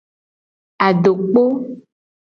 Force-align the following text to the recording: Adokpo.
Adokpo. 0.87 1.43